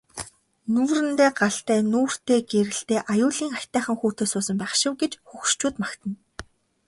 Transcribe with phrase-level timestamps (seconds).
[0.73, 6.17] Нүдэндээ галтай нүүртээ гэрэлтэй аюулын аятайхан хүүтэй суусан байх шив гэж хөгшчүүд магтана.